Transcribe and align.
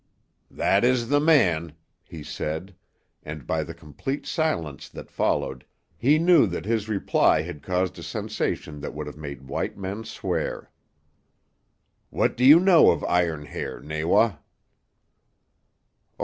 "That 0.49 0.83
is 0.83 1.09
the 1.09 1.19
man," 1.19 1.73
he 2.03 2.23
said, 2.23 2.73
and 3.21 3.45
by 3.45 3.63
the 3.63 3.75
complete 3.75 4.25
silence 4.25 4.89
that 4.89 5.11
followed 5.11 5.63
he 5.95 6.17
knew 6.17 6.47
that 6.47 6.65
his 6.65 6.89
reply 6.89 7.43
had 7.43 7.61
caused 7.61 7.99
a 7.99 8.01
sensation 8.01 8.79
that 8.79 8.95
would 8.95 9.05
have 9.05 9.15
made 9.19 9.43
white 9.47 9.77
men 9.77 10.03
swear. 10.03 10.71
"What 12.09 12.39
know 12.39 12.45
you 12.45 12.89
of 12.91 13.03
Iron 13.03 13.45
Hair, 13.45 13.79
Nawa?" 13.81 14.39